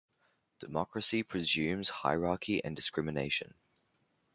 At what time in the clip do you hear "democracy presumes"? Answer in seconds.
0.57-1.89